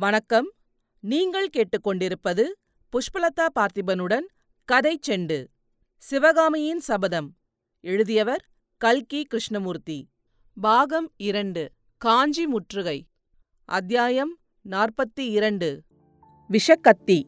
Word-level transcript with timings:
வணக்கம். 0.00 0.52
நீங்கள் 1.00 1.48
கேட்டுக்கொண்டிருப்பது 1.56 2.44
புஷ்பலதா 2.92 3.46
பார்த்திபனுடன் 3.58 4.26
கதை 4.64 4.98
செண்டு. 5.06 5.46
சிவகாமியின் 5.96 6.80
சபதம். 6.80 7.36
எழுதியவர் 7.80 8.48
கல்கி 8.76 9.24
கிருஷ்ணமூர்த்தி. 9.24 10.08
பாகம் 10.60 11.12
இரண்டு 11.16 11.70
காஞ்சி 11.96 12.46
முற்றுகை. 12.46 13.06
அத்தியாயம் 13.64 14.38
நாற்பத்தி 14.70 15.20
இரண்டு. 15.20 15.82
விஷக்கத்தி. 16.50 17.22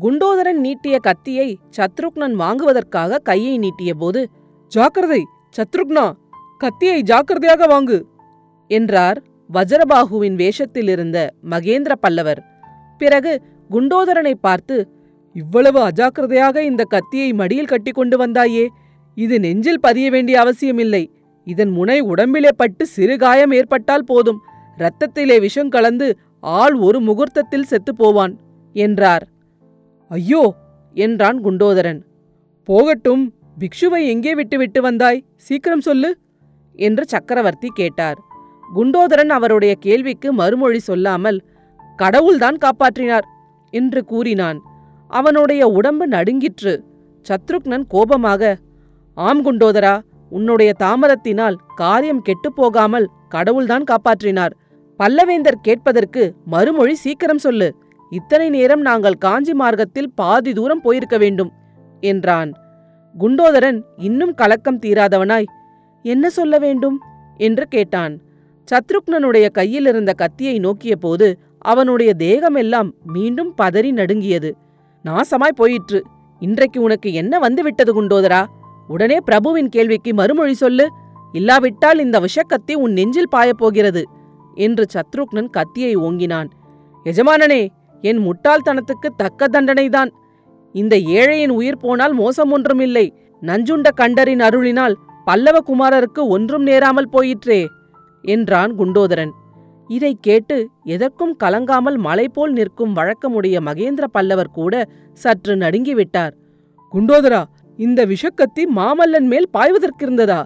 குண்டோதரன் 0.00 0.60
நீட்டிய 0.60 0.98
கத்தியை 0.98 1.58
சத்ருக்னன் 1.76 2.32
வாங்குவதற்காக 2.32 3.18
கையை 3.18 3.58
நீட்டியபோது 3.58 4.24
ஜாக்கிரதை 4.68 5.24
சத்ருக்னா 5.56 6.12
கத்தியை 6.58 7.02
ஜாக்கிரதையாக 7.02 7.66
வாங்கு 7.66 8.02
என்றார் 8.66 9.22
வஜ்ரபாகுவின் 9.50 10.34
வேஷத்தில் 10.34 10.88
இருந்த 10.88 11.18
மகேந்திர 11.50 11.92
பல்லவர் 12.00 12.40
பிறகு 13.00 13.32
குண்டோதரனை 13.70 14.34
பார்த்து 14.40 14.76
இவ்வளவு 15.32 15.78
அஜாக்கிரதையாக 15.88 16.56
இந்த 16.60 16.84
கத்தியை 16.84 17.32
மடியில் 17.32 17.64
கட்டி 17.64 17.90
கொண்டு 17.90 18.16
வந்தாயே 18.26 18.64
இது 19.16 19.40
நெஞ்சில் 19.40 19.80
பதிய 19.80 20.10
வேண்டிய 20.10 20.40
அவசியமில்லை. 20.40 21.10
இதன் 21.44 21.70
முனை 21.70 22.00
உடம்பிலே 22.00 22.48
பட்டு 22.56 22.86
சிறு 22.86 23.14
காயம் 23.18 23.50
ஏற்பட்டால் 23.50 24.04
போதும். 24.04 24.40
இரத்தத்திலே 24.78 25.36
விஷம் 25.40 25.68
கலந்து 25.68 26.18
ஆள் 26.40 26.74
ஒரு 26.74 26.98
முகூர்த்தத்தில் 27.00 27.62
செத்துப் 27.62 27.96
போவான் 27.96 28.34
என்றார். 28.72 29.24
ஐயோ 30.10 30.42
என்றான் 30.96 31.38
குண்டோதரன். 31.44 32.00
போகட்டும் 32.68 33.24
பிக்ஷுவை 33.58 34.00
எங்கே 34.06 34.34
விட்டு 34.34 34.58
விட்டு 34.58 34.80
வந்தாய்? 34.82 35.24
சீக்கிரம் 35.36 35.80
சொல்லு 35.80 36.10
என்று 36.76 37.04
சக்கரவர்த்தி 37.06 37.68
கேட்டார். 37.74 38.18
குண்டோதரன் 38.74 39.28
அவருடைய 39.28 39.74
கேள்விக்கு 39.74 40.32
மறுமொழி 40.32 40.78
சொல்லாமல் 40.78 41.44
கடவுள்தான் 41.96 42.56
காப்பாற்றினார் 42.56 43.26
என்று 43.70 44.04
கூறினான். 44.04 44.60
அவனுடைய 45.08 45.68
உடம்பு 45.68 46.08
நடுங்கிற்று. 46.08 46.84
சத்ருக்னன் 47.26 47.84
கோபமாக 47.88 48.56
ஆம் 49.14 49.44
குண்டோதரா 49.44 50.00
உன்னுடைய 50.30 50.72
தாமதத்தினால் 50.78 51.56
காரியம் 51.74 52.22
கெட்டுப்போகாமல் 52.22 53.06
கடவுள்தான் 53.28 53.84
காப்பாற்றினார். 53.84 54.50
பல்லவேந்தர் 54.98 55.62
கேட்பதற்கு 55.62 56.34
மறுமொழி 56.44 56.94
சீக்கிரம் 56.94 57.38
சொல்லு. 57.38 57.74
இத்தனை 58.10 58.48
நேரம் 58.48 58.80
நாங்கள் 58.80 59.14
காஞ்சி 59.14 59.54
மார்க்கத்தில் 59.54 60.12
பாதி 60.14 60.52
தூரம் 60.52 60.80
போயிருக்க 60.80 61.18
வேண்டும் 61.18 61.52
என்றான். 62.00 62.52
குண்டோதரன் 63.18 63.82
இன்னும் 63.96 64.34
கலக்கம் 64.34 64.78
தீராதவனாய் 64.78 65.44
என்ன 66.02 66.30
சொல்ல 66.30 66.58
வேண்டும்? 66.58 67.00
என்று 67.36 67.66
கேட்டான். 67.66 68.20
சத்ருக்னனுடைய 68.70 69.50
கையில் 69.50 69.86
இருந்த 69.86 70.12
கத்தியை 70.12 70.58
நோக்கிய 70.58 70.96
போது 70.96 71.38
அவனுடைய 71.58 72.14
தேகமெல்லாம் 72.18 72.90
மீண்டும் 73.06 73.54
பதறி 73.62 73.90
நடுங்கியது. 73.90 74.56
நாசமாய் 75.04 75.56
போயிற்று. 75.56 76.02
இன்றைக்கு 76.40 76.82
உனக்கு 76.82 77.12
என்ன 77.12 77.38
வந்துவிட்டது 77.38 77.92
குண்டோதரா? 77.92 78.44
உடனே 78.88 79.18
பிரபுவின் 79.24 79.68
கேள்விக்கு 79.68 80.14
மறுமொழி 80.14 80.54
சொல்லு. 80.54 80.88
இல்லாவிட்டால் 81.32 81.98
இந்த 81.98 82.20
விஷக்கத்தி 82.20 82.74
உன் 82.74 82.92
நெஞ்சில் 82.92 83.32
பாயப்போகிறது 83.36 84.02
என்று 84.54 84.86
சத்ருக்னன் 84.94 85.50
கத்தியை 85.50 85.96
ஓங்கினான். 85.96 86.50
எஜமானனே 87.04 87.68
என் 88.00 88.18
முட்டாள்தனத்துக்கு 88.18 89.08
தக்க 89.16 89.48
தண்டனைதான். 89.48 90.10
இந்த 90.72 90.96
ஏழையின் 90.96 91.48
உயிர் 91.48 91.76
போனால் 91.76 92.12
மோசம் 92.12 92.50
ஒன்றுமில்லை. 92.50 93.14
நஞ்சுண்ட 93.42 93.88
கண்டரின் 93.96 94.42
அருளினால் 94.48 94.94
பல்லவ 95.24 95.58
குமாரருக்கு 95.66 96.22
ஒன்றும் 96.28 96.62
நேராமல் 96.62 97.08
போயிற்றே. 97.08 97.68
என்றான் 98.26 98.72
குண்டோதரன். 98.78 99.32
இதை 99.90 100.12
கேட்டு 100.20 100.56
எதற்கும் 100.84 101.34
கலங்காமல் 101.44 101.98
மலை 101.98 102.28
போல் 102.28 102.52
நிற்கும் 102.52 102.96
வழக்கமுடைய 102.96 103.56
மகேந்திர 103.68 104.04
பல்லவர் 104.12 104.56
கூட 104.58 104.74
சற்று 105.12 105.54
நடுங்கிவிட்டார். 105.56 106.34
குண்டோதரா 106.92 107.42
இந்த 107.78 108.06
விஷக்கத்தி 108.06 108.62
மாமல்லன் 108.76 109.28
மேல் 109.32 109.48
பாய்வதற்கிருந்ததா? 109.52 110.40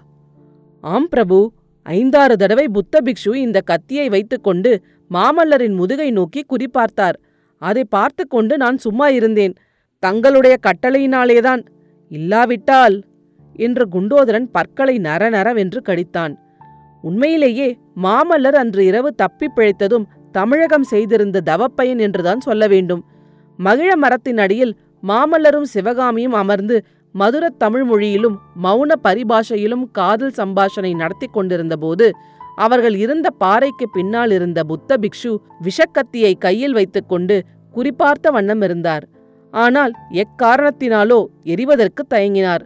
ஆம் 0.81 1.09
பிரபு 1.09 1.39
ஐந்தாறு 1.87 2.37
தடவை 2.37 2.69
புத்த 2.69 3.01
பிக்ஷு 3.05 3.33
இந்த 3.35 3.59
கத்தியை 3.61 4.09
வைத்துக்கொண்டு 4.09 4.73
மாமல்லரின் 5.11 5.75
முதுகை 5.75 6.11
நோக்கி 6.11 6.43
குறிப்பார்த்தார். 6.49 7.19
அதை 7.63 7.85
பார்த்து 7.85 8.23
கொண்டு 8.27 8.57
நான் 8.57 8.79
சும்மா 8.79 9.09
இருந்தேன். 9.09 9.55
தங்களுடைய 10.03 10.57
கட்டளையினாலேதான். 10.67 11.63
இல்லாவிட்டால் 12.11 12.97
என்று 13.57 13.85
குண்டோதரன் 13.93 14.47
பற்களை 14.53 14.95
நரநரவென்று 14.99 15.81
கடித்தான். 15.83 16.35
உண்மையிலேயே 17.03 17.79
மாமல்லர் 18.03 18.55
அன்று 18.55 18.85
இரவு 18.85 19.15
தப்பிப் 19.15 19.53
பிழைத்ததும் 19.57 20.05
தமிழகம் 20.33 20.83
செய்திருந்த 20.83 21.41
தவப்பயன் 21.45 21.99
என்றுதான் 21.99 22.41
சொல்ல 22.41 22.67
வேண்டும். 22.67 23.05
மகிழ 23.57 23.97
மரத்தின் 23.97 24.39
அடியில் 24.39 24.77
மாமல்லரும் 25.09 25.63
சிவகாமியும் 25.63 26.33
அமர்ந்து 26.33 26.85
மதுரத் 27.13 27.59
தமிழ் 27.59 27.85
மொழியிலும் 27.85 28.39
மௌன 28.63 28.93
பரிபாஷையிலும் 29.05 29.85
காதல் 29.93 30.33
சம்பாஷணை 30.37 30.97
நடத்தி 30.97 31.27
கொண்டிருந்தபோது 31.27 32.13
அவர்கள் 32.57 32.95
இருந்த 32.95 33.31
பாறைக்கு 33.31 33.91
பின்னால் 33.91 34.31
இருந்த 34.31 34.65
புத்த 34.65 34.97
பிக்ஷு 35.01 35.37
விஷக்கத்தியை 35.63 36.39
கையில் 36.39 36.73
வைத்துக்கொண்டு 36.73 37.45
குறிப்பார்த்த 37.75 38.31
வண்ணம் 38.31 38.63
இருந்தார். 38.63 39.09
ஆனால் 39.51 39.93
எக்காரணத்தினாலோ 40.13 41.25
எரிவதற்கு 41.43 42.07
தயங்கினார். 42.15 42.61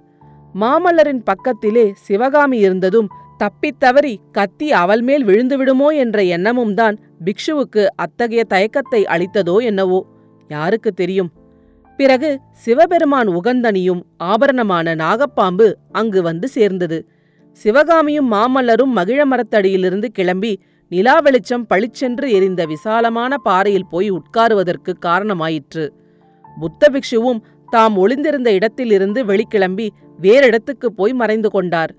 மாமல்லரின் 0.61 1.21
பக்கத்திலே 1.25 1.93
சிவகாமி 1.95 2.59
இருந்ததும் 2.59 3.09
தப்பித்தவறி 3.41 4.15
கத்தி 4.33 4.73
அவள் 4.73 5.03
மேல் 5.03 5.25
விழுந்துவிடுமோ 5.27 5.89
என்ற 5.95 6.23
எண்ணமும் 6.23 6.75
தான் 6.75 6.99
பிக்ஷுவுக்கு 7.25 7.87
அத்தகைய 7.95 8.45
தயக்கத்தை 8.49 9.05
அளித்ததோ 9.05 9.57
என்னவோ? 9.63 10.07
யாருக்கு 10.49 10.93
தெரியும்? 10.93 11.31
பிறகு 11.97 12.41
சிவபெருமான் 12.53 13.29
உகந்தனியும் 13.29 14.01
ஆபரணமான 14.17 14.95
நாகப்பாம்பு 14.95 15.73
அங்கு 15.91 16.23
வந்து 16.23 16.49
சேர்ந்தது. 16.49 17.09
சிவகாமியும் 17.53 18.33
மாமல்லரும் 18.33 18.93
மகிழ 18.93 19.21
மரத்தடியிலிருந்து 19.25 20.05
கிளம்பி 20.05 20.63
நிலா 20.89 21.21
வெளிச்சம் 21.21 21.67
பளிச்சென்று 21.67 22.33
எரிந்த 22.33 22.65
விசாலமான 22.65 23.37
பாறையில் 23.37 23.91
போய் 23.91 24.11
உட்காருவதற்கு 24.11 24.93
காரணமாயிற்று. 25.07 25.89
புத்த 26.61 26.89
பிக்ஷுவும் 26.93 27.43
தாம் 27.71 27.97
ஒளிந்திருந்த 27.97 28.53
இடத்திலிருந்து 28.53 29.25
வெளிக்கிளம்பி 29.25 29.89
வேறிடத்துக்கு 30.21 30.87
போய் 30.97 31.13
மறைந்து 31.13 31.51
கொண்டார். 31.51 31.93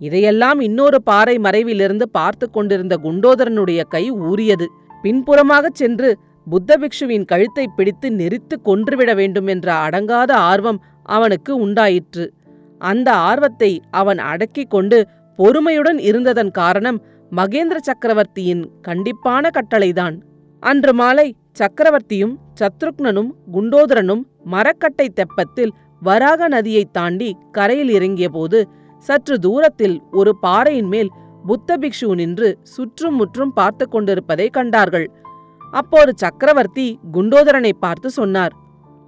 இதையெல்லாம் 0.00 0.60
இன்னொரு 0.60 1.02
பாறை 1.02 1.38
மறைவிலிருந்து 1.38 2.02
பார்த்து 2.02 2.50
கொண்டிருந்த 2.50 2.98
குண்டோதரனுடைய 3.02 3.82
கை 3.88 4.10
ஊறியது. 4.10 4.70
பின்புறமாகச் 5.02 5.74
சென்று 5.74 6.18
புத்த 6.50 6.78
பிக்ஷுவின் 6.78 7.24
கழுத்தை 7.24 7.68
பிடித்து 7.76 8.10
நெரித்து 8.10 8.62
கொன்றுவிட 8.62 9.14
வேண்டும் 9.14 9.46
என்ற 9.46 9.88
அடங்காத 9.88 10.30
ஆர்வம் 10.30 10.84
அவனுக்கு 11.02 11.56
உண்டாயிற்று. 11.56 12.32
அந்த 12.78 13.12
ஆர்வத்தை 13.12 13.82
அவன் 13.90 14.18
அடக்கிக் 14.18 14.70
கொண்டு 14.70 15.06
பொறுமையுடன் 15.36 15.98
இருந்ததன் 15.98 16.50
காரணம் 16.50 17.02
மகேந்திர 17.36 17.76
சக்கரவர்த்தியின் 17.76 18.70
கண்டிப்பான 18.88 19.50
கட்டளைதான். 19.50 20.20
அன்று 20.60 20.94
மாலை 20.94 21.34
சக்கரவர்த்தியும் 21.58 22.34
சத்ருக்னனும் 22.60 23.30
குண்டோதரனும் 23.52 24.22
மரக்கட்டை 24.44 25.12
தெப்பத்தில் 25.14 25.70
வராக 26.00 26.48
நதியைத் 26.48 26.92
தாண்டி 26.92 27.36
கரையில் 27.52 27.88
இறங்கியபோது 27.88 28.62
சற்று 29.06 29.36
தூரத்தில் 29.46 29.96
ஒரு 30.20 30.32
பாறையின் 30.44 30.90
மேல் 30.94 31.10
புத்த 31.48 31.76
பிக்ஷு 31.82 32.08
நின்று 32.20 32.48
சுற்றும் 32.74 33.16
முற்றும் 33.20 33.52
பார்த்து 33.58 33.84
கொண்டிருப்பதை 33.88 34.46
கண்டார்கள். 34.56 35.06
அப்போது 35.72 36.10
சக்கரவர்த்தி 36.22 36.86
குண்டோதரனை 37.14 37.72
பார்த்து 37.84 38.08
சொன்னார் 38.18 38.54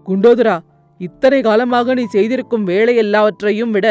குண்டோதரா 0.09 0.57
இத்தனை 1.01 1.41
காலமாக 1.47 1.95
நீ 1.99 2.05
செய்திருக்கும் 2.15 2.65
வேலை 2.71 2.95
எல்லாவற்றையும் 3.03 3.73
விட 3.77 3.87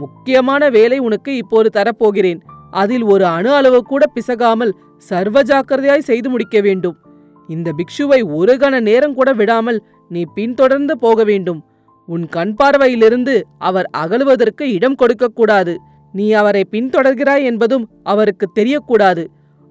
முக்கியமான 0.00 0.62
வேலை 0.76 0.98
உனக்கு 1.06 1.32
இப்போது 1.42 1.68
தரப்போகிறேன். 1.76 2.40
அதில் 2.82 3.04
ஒரு 3.12 3.24
அணு 3.36 3.50
அளவு 3.58 3.78
கூட 3.92 4.04
பிசகாமல் 4.14 4.72
சர்வ 5.08 5.42
ஜாக்கிரதையாய் 5.50 6.08
செய்து 6.10 6.28
முடிக்க 6.32 6.56
வேண்டும். 6.66 6.96
இந்த 7.48 7.68
பிக்ஷுவை 7.78 8.20
ஒரு 8.38 8.54
கண 8.62 8.74
நேரம் 8.88 9.16
கூட 9.18 9.30
விடாமல் 9.40 9.78
நீ 10.10 10.22
பின்தொடர்ந்து 10.36 10.94
போக 11.04 11.24
வேண்டும். 11.30 11.60
உன் 12.08 12.24
கண் 12.36 12.54
பார்வையிலிருந்து 12.58 13.34
அவர் 13.68 13.88
அகலுவதற்கு 14.02 14.64
இடம் 14.76 14.98
கொடுக்கக்கூடாது. 15.02 15.74
நீ 16.14 16.26
அவரை 16.40 16.62
பின்தொடர்கிறாய் 16.74 17.46
என்பதும் 17.50 17.86
அவருக்கு 18.12 18.46
தெரியக்கூடாது. 18.58 19.24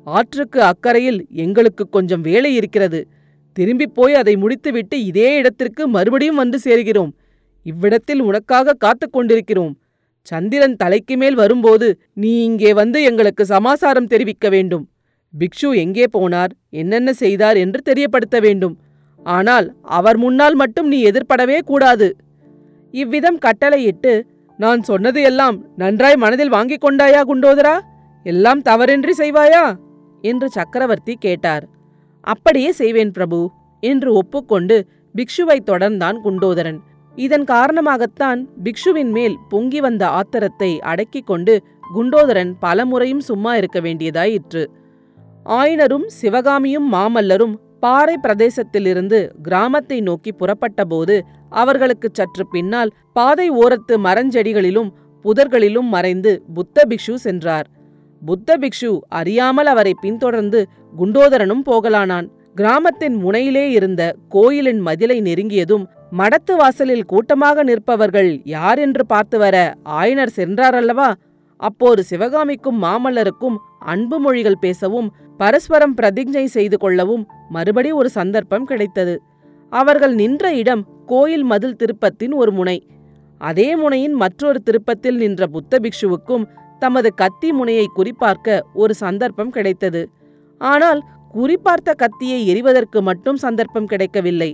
ஆற்றுக்கு 0.08 0.60
அக்கறையில் 0.62 1.20
எங்களுக்கு 1.44 1.84
கொஞ்சம் 1.90 2.26
வேலை 2.30 2.52
இருக்கிறது. 2.56 3.00
திரும்பிப் 3.58 3.96
போய் 3.98 4.14
அதை 4.14 4.34
முடித்துவிட்டு 4.36 4.96
இதே 5.06 5.30
இடத்திற்கு 5.36 5.84
மறுபடியும் 5.88 6.42
வந்து 6.42 6.58
சேர்கிறோம். 6.64 7.12
இவ்விடத்தில் 7.66 8.22
உனக்காக 8.22 8.78
காத்து 8.84 9.08
கொண்டிருக்கிறோம். 9.10 9.74
சந்திரன் 10.28 10.76
தலைக்கு 10.76 11.16
மேல் 11.22 11.36
வரும்போது 11.36 11.88
நீ 12.22 12.32
இங்கே 12.44 12.72
வந்து 12.74 13.00
எங்களுக்கு 13.04 13.44
சமாசாரம் 13.46 14.12
தெரிவிக்க 14.14 14.50
வேண்டும். 14.50 14.86
பிக்ஷு 15.34 15.70
எங்கே 15.84 16.06
போனார் 16.14 16.52
என்னென்ன 16.82 17.10
செய்தார் 17.14 17.58
என்று 17.58 17.80
தெரியப்படுத்த 17.82 18.40
வேண்டும். 18.40 18.76
ஆனால் 19.24 19.68
அவர் 19.98 20.18
முன்னால் 20.24 20.56
மட்டும் 20.56 20.88
நீ 20.88 20.98
எதிர்படவே 21.10 21.58
கூடாது. 21.72 22.08
இவ்விதம் 23.02 23.38
கட்டளையிட்டு 23.38 24.14
நான் 24.60 24.82
சொன்னது 24.82 25.22
எல்லாம் 25.22 25.58
நன்றாய் 25.76 26.16
மனதில் 26.16 26.50
வாங்கிக் 26.50 26.84
கொண்டாயா 26.86 27.22
குண்டோதரா? 27.30 27.76
எல்லாம் 28.26 28.62
தவறின்றி 28.62 29.14
செய்வாயா? 29.18 29.64
என்று 30.24 30.48
சக்கரவர்த்தி 30.50 31.14
கேட்டார். 31.20 31.66
அப்படியே 32.28 32.70
செய்வேன் 32.72 33.12
பிரபு 33.12 33.40
என்று 33.84 34.10
ஒப்புக்கொண்டு 34.14 34.78
பிக்ஷுவை 35.16 35.58
தொடர்ந்தான் 35.66 36.18
குண்டோதரன். 36.24 36.80
இதன் 37.16 37.46
காரணமாகத்தான் 37.52 38.40
பிக்ஷுவின் 38.64 39.12
மேல் 39.18 39.36
பொங்கி 39.50 39.80
வந்த 39.80 40.04
ஆத்திரத்தை 40.20 40.72
அடக்கிக் 40.92 41.28
கொண்டு 41.28 41.54
குண்டோதரன் 41.96 42.52
பலமுறையும் 42.62 43.24
சும்மா 43.30 43.52
இருக்க 43.56 43.80
வேண்டியதாயிற்று. 43.80 44.64
ஆயனரும் 45.60 46.08
சிவகாமியும் 46.22 46.88
மாமல்லரும் 46.94 47.56
பாறை 47.80 48.16
பிரதேசத்திலிருந்து 48.24 49.20
கிராமத்தை 49.42 49.98
நோக்கி 50.02 50.32
புறப்பட்டபோது 50.40 51.16
அவர்களுக்கு 51.62 52.08
சற்று 52.12 52.44
பின்னால் 52.48 52.94
பாதை 53.18 53.48
ஓரத்து 53.62 53.96
மரஞ்செடிகளிலும் 54.06 54.90
புதர்களிலும் 55.26 55.90
மறைந்து 55.96 56.32
புத்த 56.54 56.84
பிக்ஷு 56.90 57.16
சென்றார். 57.26 57.68
புத்த 58.22 58.58
பிக்ஷு 58.62 58.92
அறியாமல் 59.20 59.70
அவரை 59.74 59.94
பின்தொடர்ந்து 60.02 60.60
குண்டோதரனும் 60.94 61.64
போகலானான். 61.70 62.28
கிராமத்தின் 62.56 63.16
முனையிலே 63.24 63.66
இருந்த 63.78 64.02
கோயிலின் 64.30 64.82
மதிலை 64.88 65.18
நெருங்கியதும் 65.22 65.86
மடத்து 66.12 66.54
வாசலில் 66.56 67.08
கூட்டமாக 67.12 67.64
நிற்பவர்கள் 67.64 68.30
யார் 68.54 68.80
என்று 68.80 69.04
பார்த்து 69.06 69.38
வர 69.40 69.56
ஆயனர் 70.00 70.36
சென்றாரல்லவா? 70.38 71.10
அப்போது 71.60 72.02
சிவகாமிக்கும் 72.04 72.80
மாமல்லருக்கும் 72.84 73.58
அன்பு 73.94 74.18
மொழிகள் 74.20 74.62
பேசவும் 74.66 75.10
பரஸ்பரம் 75.38 75.96
பிரதிஜை 76.00 76.46
செய்து 76.56 76.78
கொள்ளவும் 76.78 77.24
மறுபடி 77.50 77.90
ஒரு 77.92 78.10
சந்தர்ப்பம் 78.10 78.68
கிடைத்தது. 78.68 79.16
அவர்கள் 79.80 80.14
நின்ற 80.22 80.46
இடம் 80.62 80.84
கோயில் 81.12 81.46
மதில் 81.52 81.80
திருப்பத்தின் 81.82 82.34
ஒரு 82.42 82.52
முனை. 82.52 82.78
அதே 83.42 83.70
முனையின் 83.76 84.16
மற்றொரு 84.24 84.60
திருப்பத்தில் 84.68 85.18
நின்ற 85.24 85.48
புத்த 85.56 85.80
பிக்ஷுவுக்கும் 85.84 86.46
தமது 86.80 87.10
கத்தி 87.22 87.50
முனையை 87.52 87.86
குறிப்பார்க்க 87.98 88.58
ஒரு 88.74 88.94
சந்தர்ப்பம் 89.04 89.52
கிடைத்தது. 89.56 90.02
ஆனால் 90.62 91.02
குறிப்பார்த்த 91.34 91.94
கத்தியை 92.04 92.40
எறிவதற்கு 92.52 93.00
மட்டும் 93.02 93.40
சந்தர்ப்பம் 93.46 93.90
கிடைக்கவில்லை. 93.92 94.52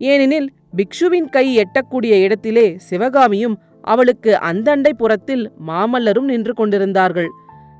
ஏனெனில் 0.00 0.48
பிக்ஷுவின் 0.76 1.28
கை 1.34 1.46
எட்டக்கூடிய 1.62 2.14
இடத்திலே 2.26 2.66
சிவகாமியும் 2.88 3.56
அவளுக்கு 3.92 4.32
அந்தண்டை 4.50 4.92
புறத்தில் 4.92 5.44
மாமல்லரும் 5.68 6.28
நின்று 6.32 6.52
கொண்டிருந்தார்கள். 6.60 7.30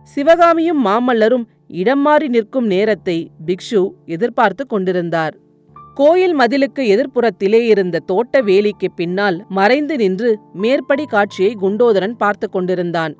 சிவகாமியும் 0.09 0.81
மாமல்லரும் 0.87 1.45
இடம் 1.81 2.03
மாறி 2.07 2.29
நிற்கும் 2.29 2.67
நேரத்தை 2.67 3.17
பிக்ஷு 3.47 3.81
எதிர்பார்த்து 4.15 4.65
கொண்டிருந்தார். 4.67 5.35
கோயில் 5.95 6.35
மதிலுக்கு 6.39 6.83
எதிர்ப்புறத்திலே 6.95 7.61
இருந்த 7.73 7.97
தோட்ட 7.99 8.41
வேலிக்கு 8.43 8.89
பின்னால் 8.97 9.39
மறைந்து 9.49 9.97
நின்று 9.97 10.31
மேற்படி 10.53 11.05
காட்சியை 11.05 11.57
குண்டோதரன் 11.61 12.15
பார்த்து 12.17 12.51
கொண்டிருந்தான். 12.51 13.15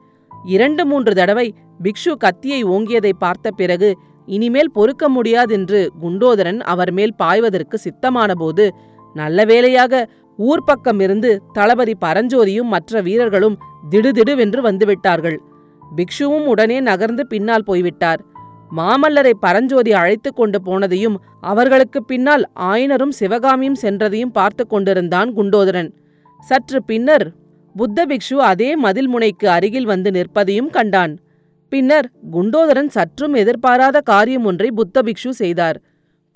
இரண்டு 0.45 0.87
மூன்று 0.87 1.13
தடவை 1.15 1.47
பிக்ஷு 1.83 2.13
கத்தியை 2.19 2.61
ஓங்கியதை 2.65 3.13
பார்த்த 3.19 3.51
பிறகு 3.51 3.91
இனிமேல் 4.27 4.71
பொறுக்க 4.71 5.05
முடியாதென்று 5.09 5.81
குண்டோதரன் 6.03 6.61
அவர் 6.73 6.93
மேல் 6.93 7.15
பாய்வதற்கு 7.23 7.79
சித்தமானபோது 7.85 8.67
நல்ல 9.15 9.45
வேளையாக 9.45 10.03
ஊர்ப்பக்கமிருந்து 10.39 11.31
தளபதி 11.53 11.95
பரஞ்சோதியும் 12.01 12.73
மற்ற 12.75 13.01
வீரர்களும் 13.01 13.59
திடுதிடுவென்று 13.91 14.61
வந்துவிட்டார்கள். 14.69 15.39
பிக்ஷுவும் 15.97 16.47
உடனே 16.53 16.81
நகர்ந்து 16.81 17.27
பின்னால் 17.27 17.65
போய்விட்டார். 17.65 18.21
மாமல்லரை 18.77 19.33
பரஞ்சோதி 19.41 19.93
அழைத்து 19.93 20.31
கொண்டு 20.35 20.59
போனதையும் 20.67 21.17
அவர்களுக்கு 21.51 22.01
பின்னால் 22.05 22.45
ஆயனரும் 22.71 23.15
சிவகாமியும் 23.21 23.81
சென்றதையும் 23.83 24.35
பார்த்து 24.39 24.65
கொண்டிருந்தான் 24.67 25.31
குண்டோதரன். 25.35 25.91
சற்று 26.43 26.79
பின்னர் 26.83 27.27
புத்த 27.75 28.07
பிக்ஷு 28.07 28.37
அதே 28.51 28.71
மதில் 28.77 29.09
முனைக்கு 29.09 29.47
அருகில் 29.49 29.85
வந்து 29.85 30.11
நிற்பதையும் 30.11 30.71
கண்டான். 30.71 31.15
பின்னர் 31.73 32.09
குண்டோதரன் 32.33 32.91
சற்றும் 32.97 33.35
எதிர்பாராத 33.35 34.01
காரியம் 34.01 34.45
ஒன்றை 34.45 34.69
புத்த 34.71 35.03
பிக்ஷு 35.03 35.31
செய்தார். 35.43 35.79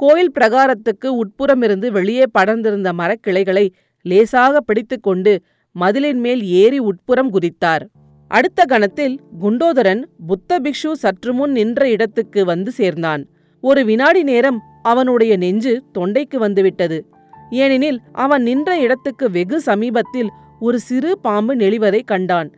கோயில் 0.01 0.33
பிரகாரத்துக்கு 0.39 1.09
உட்புறமிருந்து 1.23 1.89
வெளியே 1.91 2.25
படர்ந்திருந்த 2.39 2.91
மரக்கிளைகளை 2.93 3.67
லேசாக 4.05 4.61
பிடித்துக்கொண்டு 4.61 5.33
மதிலின் 5.77 6.21
மேல் 6.25 6.43
ஏறி 6.63 6.79
உட்புறம் 6.91 7.31
குதித்தார். 7.33 7.85
அடுத்த 8.31 8.65
கணத்தில் 8.65 9.21
குண்டோதரன் 9.41 10.03
புத்த 10.27 10.59
பிக்ஷு 10.61 10.93
சற்று 10.93 11.33
முன் 11.35 11.53
நின்ற 11.53 11.89
இடத்துக்கு 11.89 12.45
வந்து 12.45 12.71
சேர்ந்தான். 12.73 13.23
ஒரு 13.61 13.85
வினாடி 13.85 14.23
நேரம் 14.23 14.59
அவனுடைய 14.83 15.37
நெஞ்சு 15.37 15.83
தொண்டைக்கு 15.99 16.37
வந்துவிட்டது. 16.37 16.99
ஏனெனில் 17.51 17.99
அவன் 18.13 18.43
நின்ற 18.43 18.71
இடத்துக்கு 18.79 19.31
வெகு 19.31 19.61
சமீபத்தில் 19.61 20.31
ஒரு 20.61 20.79
சிறு 20.79 21.19
பாம்பு 21.19 21.55
நெளிவதை 21.57 22.01
கண்டான். 22.05 22.51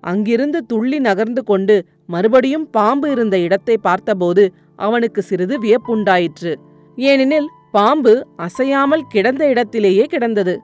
அங்கிருந்து 0.00 0.58
துள்ளி 0.66 0.98
நகர்ந்து 0.98 1.42
கொண்டு 1.44 1.76
மறுபடியும் 2.06 2.70
பாம்பு 2.70 3.10
இருந்த 3.10 3.38
இடத்தை 3.38 3.76
பார்த்தபோது 3.76 4.52
அவனுக்கு 4.76 5.22
சிறிது 5.22 5.56
வியப்புண்டாயிற்று. 5.58 6.54
ஏனெனில் 6.96 7.48
பாம்பு 7.72 8.26
அசையாமல் 8.36 9.06
கிடந்த 9.08 9.48
இடத்திலேயே 9.48 10.04
கிடந்தது. 10.04 10.60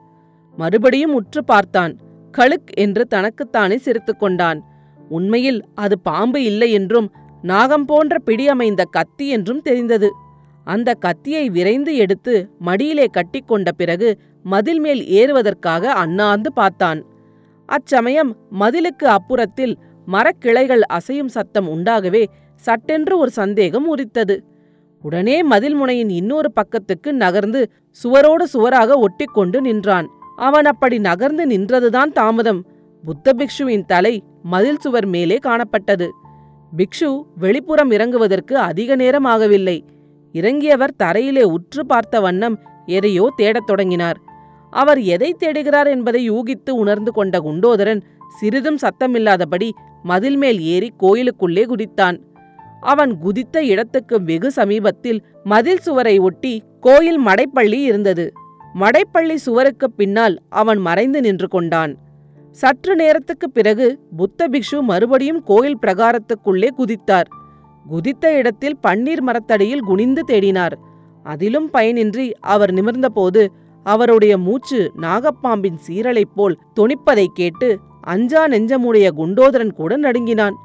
மறுபடியும் 0.57 1.13
உற்று 1.13 1.43
பார்த்தான். 1.43 1.93
கழுக் 2.37 2.71
என்று 2.75 3.03
தனக்குத்தானே 3.07 3.77
சிரித்து 3.77 4.13
கொண்டான். 4.17 4.59
உண்மையில் 5.09 5.59
அது 5.75 5.95
பாம்பு 5.99 6.43
இல்லை 6.43 6.71
என்றும் 6.71 7.07
நாகம் 7.41 7.85
போன்ற 7.85 8.17
பிடியமைந்த 8.25 8.81
கத்தி 8.89 9.25
என்றும் 9.27 9.61
தெரிந்தது. 9.61 10.09
அந்த 10.63 10.89
கத்தியை 10.93 11.49
விரைந்து 11.49 11.95
எடுத்து 11.95 12.33
மடியிலே 12.59 13.05
கட்டிக்கொண்ட 13.17 13.69
பிறகு 13.71 14.09
மதில் 14.45 14.79
மேல் 14.79 15.01
ஏறுவதற்காக 15.19 15.91
அண்ணாந்து 15.93 16.49
பார்த்தான். 16.53 16.99
அச்சமயம் 17.69 18.31
மதிலுக்கு 18.59 19.07
அப்புறத்தில் 19.17 19.73
மரக்கிளைகள் 20.07 20.83
அசையும் 20.93 21.33
சத்தம் 21.35 21.67
உண்டாகவே 21.67 22.23
சட்டென்று 22.61 23.13
ஒரு 23.17 23.31
சந்தேகம் 23.31 23.87
உரித்தது 23.87 24.35
உடனே 25.03 25.37
மதில் 25.43 25.75
முனையின் 25.75 26.09
இன்னொரு 26.09 26.49
பக்கத்துக்கு 26.55 27.09
நகர்ந்து 27.13 27.61
சுவரோடு 28.03 28.43
சுவராக 28.43 28.97
ஒட்டிக்கொண்டு 29.05 29.57
நின்றான். 29.61 30.07
அவன் 30.35 30.65
அப்படி 30.65 30.99
நகர்ந்து 30.99 31.47
நின்றதுதான் 31.47 32.11
தாமதம். 32.11 32.65
புத்த 33.03 33.31
பிக்ஷுவின் 33.37 33.85
தலை 33.85 34.23
மதில் 34.43 34.77
சுவர் 34.77 35.05
மேலே 35.05 35.37
காணப்பட்டது. 35.45 36.09
பிக்ஷு 36.77 37.23
வெளிப்புறம் 37.41 37.91
இறங்குவதற்கு 37.91 38.53
அதிக 38.53 38.95
நேரம் 38.95 39.25
ஆகவில்லை. 39.25 39.81
இறங்கியவர் 40.31 40.93
தரையிலே 41.03 41.41
உற்று 41.41 41.85
பார்த்த 41.85 42.19
வண்ணம் 42.19 42.59
எதையோ 42.85 43.33
தேடத் 43.35 43.67
தொடங்கினார். 43.67 44.19
அவர் 44.69 45.01
எதை 45.01 45.35
தேடுகிறார் 45.39 45.87
என்பதை 45.87 46.31
யூகித்து 46.31 46.69
உணர்ந்து 46.69 47.11
கொண்ட 47.11 47.39
குண்டோதரன் 47.39 48.01
சிறிதும் 48.39 48.77
சத்தமில்லாதபடி 48.77 49.69
மதில் 50.03 50.37
மேல் 50.37 50.59
ஏறி 50.59 50.93
கோயிலுக்குள்ளே 50.97 51.65
குதித்தான். 51.65 52.19
அவன் 52.79 53.17
குதித்த 53.17 53.63
இடத்துக்கு 53.63 54.23
வெகு 54.23 54.51
சமீபத்தில் 54.51 55.23
மதில் 55.43 55.77
சுவரை 55.77 56.19
ஒட்டி 56.19 56.63
கோயில் 56.79 57.25
மடைப்பள்ளி 57.25 57.81
இருந்தது. 57.81 58.33
மடைப்பள்ளி 58.79 59.35
சுவருக்குப் 59.45 59.97
பின்னால் 59.97 60.41
அவன் 60.49 60.77
மறைந்து 60.77 61.21
நின்று 61.21 61.47
கொண்டான். 61.47 61.97
சற்று 62.51 62.95
நேரத்துக்குப் 62.95 63.53
பிறகு 63.53 63.99
புத்த 64.17 64.47
பிக்ஷு 64.47 64.81
மறுபடியும் 64.81 65.43
கோயில் 65.43 65.77
பிரகாரத்துக்குள்ளே 65.81 66.69
குதித்தார். 66.77 67.25
குதித்த 67.87 68.33
இடத்தில் 68.33 68.77
பன்னீர் 68.87 69.19
மரத்தடியில் 69.19 69.81
குனிந்து 69.81 70.21
தேடினார். 70.27 70.71
அதிலும் 71.23 71.69
பயனின்றி 71.73 72.31
அவர் 72.31 72.73
நிமிர்ந்தபோது 72.73 73.47
அவருடைய 73.83 74.37
மூச்சு 74.37 74.91
நாகப்பாம்பின் 75.01 75.77
சீரலைப் 75.87 76.33
போல் 76.35 76.59
தொனிப்பதைக் 76.79 77.33
கேட்டு 77.33 77.79
அஞ்சா 78.01 78.47
நெஞ்சமுடைய 78.47 79.09
குண்டோதரன் 79.17 79.71
கூட 79.71 79.97
நடுங்கினான். 79.97 80.55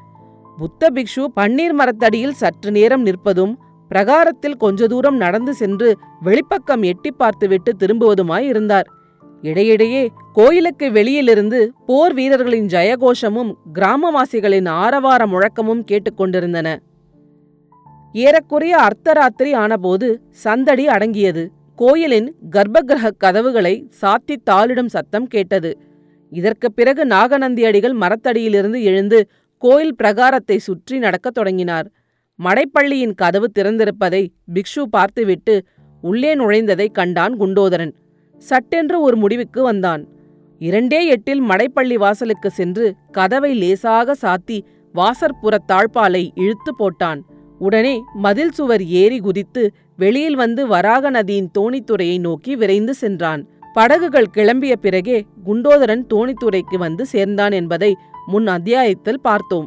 புத்த 0.57 0.91
பிக்ஷு 0.91 1.27
பன்னீர் 1.37 1.73
மரத்தடியில் 1.73 2.33
சற்று 2.33 2.71
நேரம் 2.71 3.07
நிற்பதும் 3.07 3.55
பிரகாரத்தில் 3.89 4.57
கொஞ்ச 4.57 4.87
தூரம் 4.87 5.17
நடந்து 5.17 5.55
சென்று 5.55 5.99
வெளிப்பக்கம் 6.21 6.83
எட்டி 6.83 7.11
பார்த்துவிட்டு 7.11 7.73
திரும்புவதுமாய் 7.79 8.41
இருந்தார் 8.41 8.91
இடையிடையே 9.43 10.11
கோயிலுக்கு 10.33 10.93
வெளியிலிருந்து 10.93 11.73
போர் 11.87 12.15
வீரர்களின் 12.15 12.67
ஜெயகோஷமும் 12.67 13.55
கிராமவாசிகளின் 13.75 14.69
ஆரவார 14.69 15.27
முழக்கமும் 15.27 15.85
கேட்டுக்கொண்டிருந்தன. 15.91 16.77
ஏறக்குறைய 18.13 18.77
அர்த்தராத்திரி 18.77 19.55
ஆனபோது 19.55 20.21
சந்தடி 20.31 20.89
அடங்கியது. 20.89 21.51
கோயிலின் 21.77 22.35
கர்ப்பகிரக 22.57 23.11
கதவுகளை 23.19 23.91
சாத்தி 24.03 24.37
தாளிடும் 24.51 24.87
சத்தம் 24.87 25.27
கேட்டது. 25.27 25.79
இதற்குப் 26.31 26.77
பிறகு 26.77 27.05
நாகநந்தியடிகள் 27.05 27.93
மரத்தடியிலிருந்து 27.93 28.83
எழுந்து 28.83 29.29
கோயில் 29.59 29.95
பிரகாரத்தை 30.03 30.57
சுற்றி 30.57 30.99
நடக்கத் 30.99 31.35
தொடங்கினார். 31.35 31.91
மடைப்பள்ளியின் 32.45 33.15
கதவு 33.15 33.51
திறந்திருப்பதை 33.59 34.29
பிக்ஷு 34.55 34.83
பார்த்துவிட்டு 34.91 35.65
உள்ளே 36.01 36.35
நுழைந்ததைக் 36.35 36.95
கண்டான் 36.95 37.41
குண்டோதரன். 37.41 37.93
சட்டென்று 38.39 39.01
ஒரு 39.01 39.17
முடிவுக்கு 39.17 39.63
வந்தான். 39.63 40.07
இரண்டே 40.59 41.07
எட்டில் 41.07 41.43
மடைப்பள்ளி 41.43 41.95
வாசலுக்கு 41.95 42.51
சென்று 42.51 42.95
கதவை 43.13 43.55
லேசாக 43.55 44.15
சாத்தி 44.23 44.61
வாசற்புறத் 44.95 45.71
தாழ்பாலை 45.73 46.29
இழுத்து 46.35 46.75
போட்டான். 46.79 47.21
உடனே 47.59 48.03
மதில் 48.15 48.51
சுவர் 48.51 48.85
ஏறி 48.85 49.19
குதித்து 49.19 49.73
வெளியில் 49.97 50.37
வந்து 50.37 50.67
வராக 50.67 51.11
நதியின் 51.11 51.51
தோணித்துறையை 51.59 52.21
நோக்கி 52.21 52.57
விரைந்து 52.57 52.95
சென்றான். 52.95 53.49
படகுகள் 53.73 54.27
கிளம்பிய 54.37 54.77
பிறகே 54.77 55.27
குண்டோதரன் 55.47 56.07
தோணித்துறைக்கு 56.15 56.77
வந்து 56.79 57.07
சேர்ந்தான் 57.07 57.53
என்பதை 57.53 57.97
முன் 58.27 58.47
அத்தியாயத்தில் 58.47 59.21
பார்த்தோம். 59.21 59.67